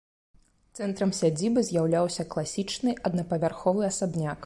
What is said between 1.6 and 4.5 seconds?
з'яўляўся класічны аднапавярховы асабняк.